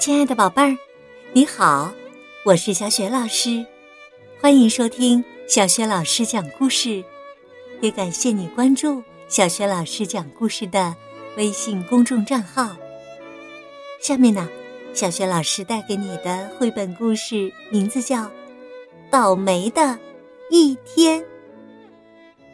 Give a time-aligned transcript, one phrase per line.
[0.00, 0.78] 亲爱的宝贝儿，
[1.32, 1.92] 你好，
[2.44, 3.66] 我是小雪老师，
[4.40, 7.02] 欢迎收听小雪老师讲故事，
[7.80, 10.94] 也感谢你关注小雪老师讲故事的
[11.36, 12.76] 微信公众账号。
[14.00, 14.48] 下面呢，
[14.94, 18.22] 小雪老师带给你的绘本故事名字叫
[19.10, 19.98] 《倒霉的
[20.48, 21.20] 一天》。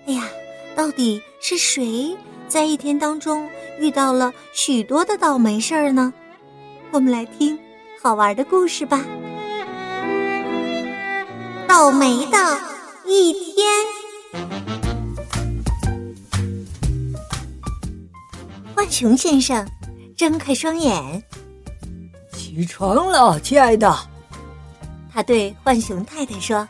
[0.06, 0.26] 哎呀，
[0.74, 2.16] 到底是谁
[2.48, 3.46] 在一天当中
[3.78, 6.12] 遇到了许多的倒霉事儿呢？
[6.94, 7.58] 我们来听
[8.00, 9.04] 好玩的故事吧。
[11.66, 12.38] 倒霉的
[13.04, 13.66] 一天，
[18.76, 19.68] 浣熊先生
[20.16, 21.20] 睁开双眼，
[22.32, 23.92] 起床了，亲爱的。
[25.12, 26.68] 他对浣熊太太说：“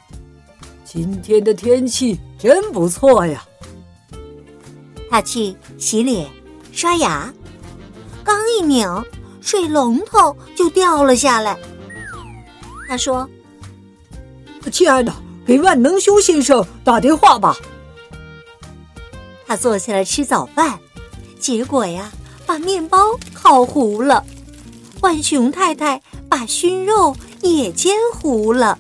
[0.86, 3.44] 今天的天气真不错呀。”
[5.10, 6.26] 他去洗脸、
[6.72, 7.30] 刷牙，
[8.24, 8.88] 刚一拧。
[9.44, 11.56] 水龙头就掉了下来。
[12.88, 13.28] 他说
[14.72, 15.14] ：“亲爱的，
[15.46, 17.54] 给万能修先生打电话吧。”
[19.46, 20.78] 他坐下来吃早饭，
[21.38, 22.10] 结果呀，
[22.46, 22.98] 把面包
[23.34, 24.24] 烤糊了。
[25.00, 28.78] 浣熊太太把熏肉也煎糊了。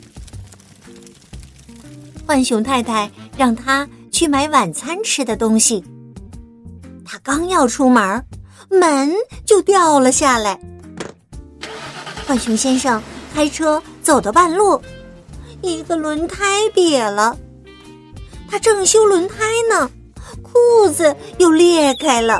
[2.26, 5.84] 浣熊太太让他去买晚餐吃的东西。
[7.04, 8.24] 他刚要出门。
[8.78, 10.58] 门就掉了下来。
[12.26, 13.02] 浣熊先生
[13.34, 14.80] 开车走到半路，
[15.60, 17.36] 一个轮胎瘪了。
[18.50, 19.36] 他正修轮胎
[19.68, 19.90] 呢，
[20.42, 22.38] 裤子又裂开了。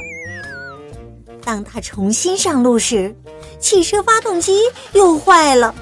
[1.43, 3.15] 当他重新上路时，
[3.61, 5.75] 汽车发动机又坏了。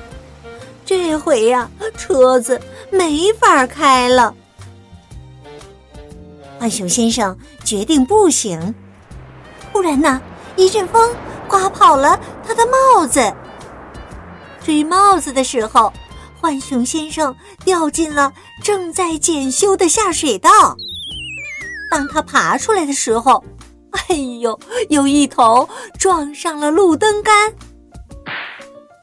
[0.85, 4.35] 这回呀，车子没法开了。
[6.59, 8.75] 浣熊先生决定步行。
[9.73, 10.21] 忽然呢。
[10.57, 11.15] 一阵风
[11.49, 13.33] 刮跑了他的帽子。
[14.65, 15.93] 追帽子的时候，
[16.41, 20.77] 浣熊先生掉进了正在检修的下水道。
[21.91, 23.45] 当他爬出来的时候，
[24.09, 25.69] 哎呦，有一头
[25.99, 27.53] 撞上了路灯杆。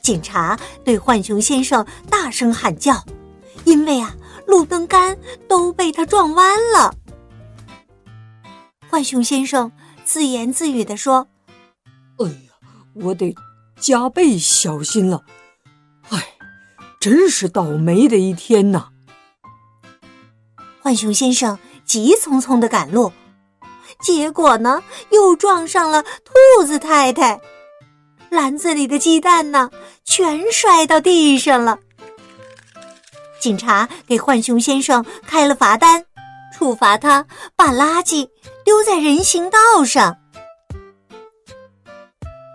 [0.02, 3.04] 警察对浣熊先生大声喊叫，
[3.66, 4.16] 因为啊，
[4.48, 6.94] 路灯杆都被他撞弯了。
[8.90, 9.72] 浣熊先生
[10.06, 11.28] 自言自语地说。
[12.20, 12.54] 哎呀，
[12.96, 13.34] 我得
[13.80, 15.24] 加倍小心了！
[16.10, 16.36] 哎，
[17.00, 18.90] 真是倒霉的一天呐！
[20.82, 23.12] 浣熊先生急匆匆的赶路，
[24.02, 27.40] 结果呢，又撞上了兔子太太，
[28.30, 29.70] 篮子里的鸡蛋呢，
[30.04, 31.80] 全摔到地上了。
[33.40, 36.06] 警察给浣熊先生开了罚单，
[36.54, 37.26] 处罚他
[37.56, 38.28] 把垃圾
[38.66, 40.18] 丢在人行道上。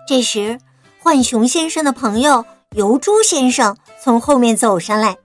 [0.07, 0.59] 这时，
[1.01, 5.17] 浣熊先生的朋友油猪先生从后面走上来，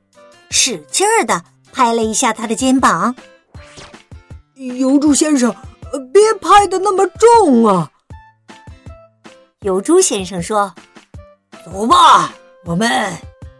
[0.51, 3.15] 使劲儿的拍了一下他的肩膀。
[4.55, 5.55] 油猪先生，
[6.13, 7.91] 别拍的那么重啊！
[9.61, 10.75] 油猪先生说
[11.65, 12.33] ：“走吧，
[12.65, 13.13] 我们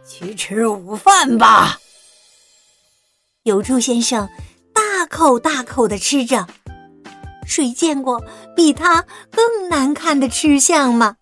[0.07, 1.77] 去吃午饭吧。”
[3.43, 4.27] 油猪先生
[4.73, 6.47] 大口大口的吃着。
[7.51, 8.23] 谁见过
[8.55, 11.17] 比他更难看的吃相吗？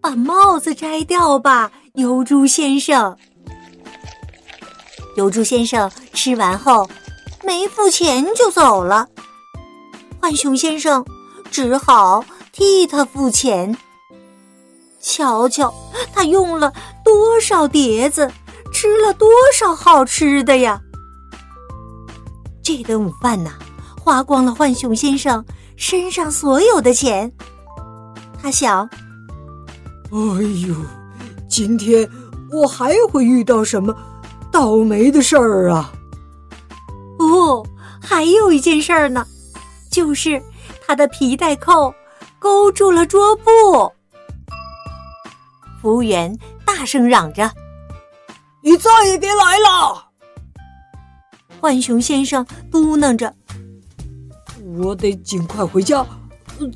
[0.00, 3.14] 把帽子摘掉吧，油猪先生。
[5.16, 6.88] 油猪先生吃完后
[7.44, 9.06] 没付钱就走了，
[10.20, 11.04] 浣熊先生
[11.50, 13.76] 只好替他付钱。
[15.02, 15.70] 瞧瞧
[16.14, 16.72] 他用了
[17.04, 18.32] 多少碟子，
[18.72, 20.80] 吃了多少好吃的呀！
[22.62, 23.52] 这顿午饭呐。
[24.02, 25.44] 花光了浣熊先生
[25.76, 27.30] 身上所有的钱，
[28.42, 28.88] 他想
[30.10, 30.74] ：“哎呦，
[31.48, 32.08] 今天
[32.50, 33.94] 我还会遇到什么
[34.50, 35.92] 倒霉的事儿啊？”
[37.20, 37.64] 哦，
[38.00, 39.24] 还有一件事儿呢，
[39.90, 40.42] 就是
[40.86, 41.94] 他的皮带扣
[42.38, 43.42] 勾住了桌布。
[45.80, 47.52] 服务员大声嚷着
[48.64, 50.06] ：“你再也别来了！”
[51.60, 53.32] 浣熊先生嘟囔着。
[54.78, 56.06] 我得尽快回家，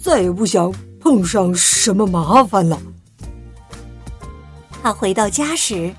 [0.03, 2.79] 再也不想碰上什么麻烦了。
[4.83, 5.95] 他回到家时，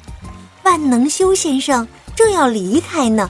[0.63, 3.29] 万能修先生正要离开呢。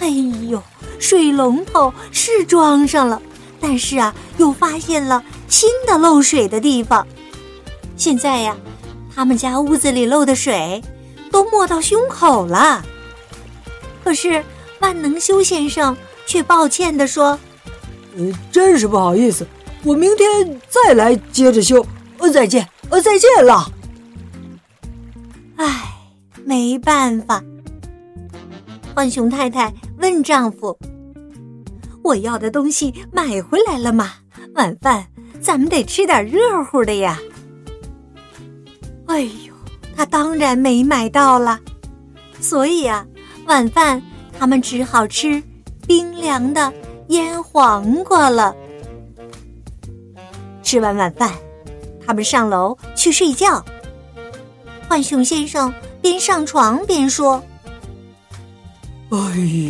[0.00, 0.62] 哎呦，
[0.98, 3.22] 水龙头是装上了，
[3.60, 7.06] 但是啊，又发现了新的漏水的地方。
[7.96, 8.56] 现在呀，
[9.14, 10.82] 他们家屋子里漏的水
[11.30, 12.84] 都没到胸口了。
[14.02, 14.44] 可是
[14.80, 15.96] 万能修先生。
[16.26, 17.38] 却抱歉地说
[18.16, 19.46] ：“呃，真是不好意思，
[19.82, 21.84] 我明天再来接着修。
[22.18, 23.70] 呃，再见，呃，再见了。”
[25.56, 25.94] 唉，
[26.44, 27.42] 没办法。
[28.94, 30.78] 浣熊太太问丈夫
[32.02, 34.12] ：“我要的东西买回来了吗？
[34.54, 35.04] 晚饭
[35.40, 37.18] 咱们得吃点热乎的呀。”
[39.06, 39.52] 哎呦，
[39.96, 41.60] 他当然没买到了，
[42.40, 43.04] 所以啊，
[43.46, 44.00] 晚饭
[44.38, 45.42] 他们只好吃
[45.86, 46.72] 冰凉的
[47.08, 48.54] 腌黄瓜了。
[50.62, 51.30] 吃完晚饭，
[52.06, 53.64] 他们上楼去睡觉。
[54.88, 57.42] 浣熊先生边上床边说
[59.10, 59.18] ：“哎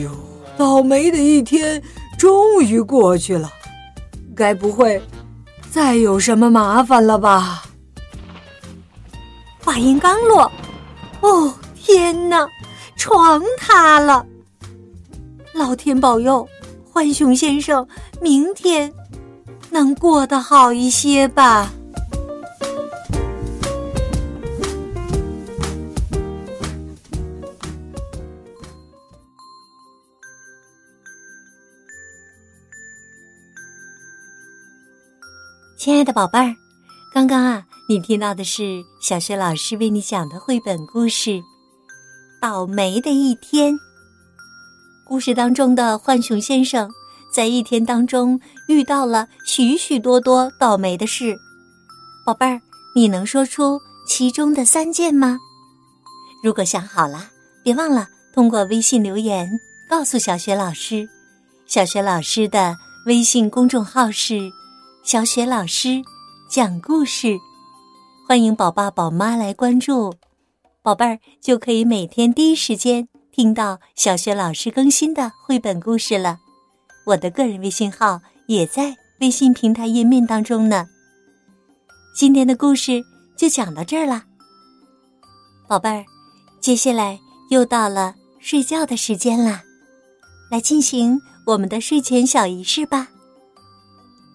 [0.03, 0.11] 呦，
[0.57, 1.83] 倒霉的一天
[2.19, 3.51] 终于过去了，
[4.35, 5.01] 该不会
[5.71, 7.65] 再有什么麻烦了吧？”
[9.65, 10.51] 话音刚落，
[11.21, 12.47] 哦天哪，
[12.97, 14.25] 床塌了！
[15.55, 16.47] 老天保佑，
[16.93, 17.87] 浣熊先生
[18.21, 18.93] 明天
[19.71, 21.73] 能过得好一些吧。
[35.79, 36.57] 亲爱的宝贝儿，
[37.13, 37.65] 刚刚啊。
[37.87, 41.31] 你听到的是小学老师为你讲的绘本故事
[42.41, 43.75] 《倒霉的一天》。
[45.07, 46.91] 故事当中的浣熊先生
[47.31, 51.37] 在一天当中遇到了许许多多倒霉的事。
[52.25, 52.61] 宝贝儿，
[52.95, 53.79] 你能说出
[54.09, 55.39] 其中的三件吗？
[56.43, 57.29] 如果想好了，
[57.63, 59.49] 别忘了通过微信留言
[59.89, 61.07] 告诉小雪老师。
[61.67, 64.51] 小雪老师的微信公众号是
[65.05, 66.03] “小雪老师
[66.49, 67.37] 讲故事”。
[68.27, 70.15] 欢迎宝爸宝妈来关注，
[70.83, 76.39] 宝贝儿就可以每天第一时间听到小学老师更新的绘本故事了。
[77.05, 80.87] 我的个人微信号也在微信平台页面当中呢。
[82.15, 83.03] 今天的故事
[83.37, 84.23] 就讲到这儿了，
[85.67, 86.05] 宝贝儿，
[86.61, 87.19] 接下来
[87.51, 89.65] 又到了睡觉的时间啦，
[90.49, 93.09] 来进行我们的睡前小仪式吧。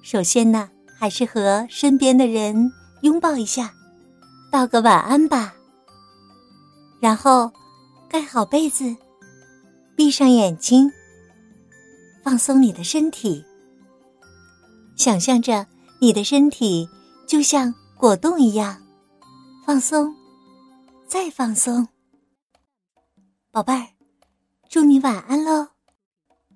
[0.04, 0.70] 首先呢，
[1.00, 2.70] 还是和身边的人
[3.04, 3.74] 拥抱一下。
[4.52, 5.54] 道个晚安吧，
[7.00, 7.50] 然后
[8.10, 8.96] 盖好被子，
[9.96, 10.92] 闭上眼睛，
[12.24, 13.46] 放松你的身体，
[14.96, 15.68] 想象着
[16.02, 16.90] 你的身体
[17.28, 18.82] 就像果冻一样
[19.64, 20.12] 放松，
[21.08, 21.88] 再放松。
[23.52, 23.88] 宝贝儿，
[24.68, 25.68] 祝你晚安喽，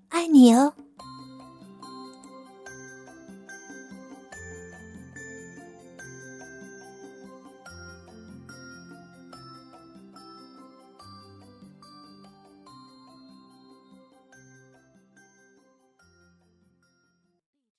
[0.10, 0.74] 爱你哦。